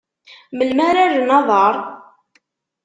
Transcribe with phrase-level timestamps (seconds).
[0.57, 1.75] Melmi ara rren aḍar?